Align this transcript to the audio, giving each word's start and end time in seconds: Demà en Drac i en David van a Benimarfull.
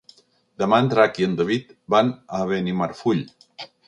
Demà 0.61 0.77
en 0.83 0.87
Drac 0.93 1.19
i 1.23 1.27
en 1.27 1.35
David 1.41 1.75
van 1.95 2.09
a 2.39 2.39
Benimarfull. 2.53 3.23